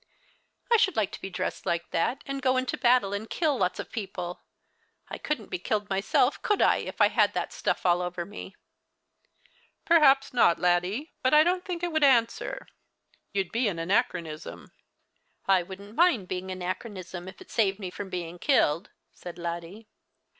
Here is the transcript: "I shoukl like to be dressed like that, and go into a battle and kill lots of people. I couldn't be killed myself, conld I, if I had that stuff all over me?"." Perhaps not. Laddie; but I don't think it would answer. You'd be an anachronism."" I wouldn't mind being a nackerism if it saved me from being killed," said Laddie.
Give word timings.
"I 0.73 0.77
shoukl 0.77 0.95
like 0.95 1.11
to 1.11 1.21
be 1.21 1.29
dressed 1.29 1.67
like 1.67 1.91
that, 1.91 2.23
and 2.25 2.41
go 2.41 2.57
into 2.57 2.75
a 2.75 2.79
battle 2.79 3.13
and 3.13 3.29
kill 3.29 3.55
lots 3.59 3.79
of 3.79 3.91
people. 3.91 4.41
I 5.11 5.19
couldn't 5.19 5.51
be 5.51 5.59
killed 5.59 5.91
myself, 5.91 6.41
conld 6.41 6.59
I, 6.59 6.77
if 6.77 6.99
I 6.99 7.09
had 7.09 7.35
that 7.35 7.53
stuff 7.53 7.85
all 7.85 8.01
over 8.01 8.25
me?"." 8.25 8.55
Perhaps 9.85 10.33
not. 10.33 10.57
Laddie; 10.57 11.11
but 11.21 11.35
I 11.35 11.43
don't 11.43 11.63
think 11.63 11.83
it 11.83 11.91
would 11.91 12.03
answer. 12.03 12.65
You'd 13.31 13.51
be 13.51 13.67
an 13.67 13.77
anachronism."" 13.77 14.71
I 15.47 15.61
wouldn't 15.61 15.93
mind 15.93 16.27
being 16.27 16.49
a 16.51 16.55
nackerism 16.55 17.29
if 17.29 17.39
it 17.39 17.51
saved 17.51 17.77
me 17.77 17.91
from 17.91 18.09
being 18.09 18.39
killed," 18.39 18.89
said 19.13 19.37
Laddie. 19.37 19.87